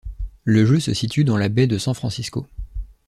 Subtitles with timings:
[0.45, 2.47] Le jeu se situe dans la Baie de San Francisco.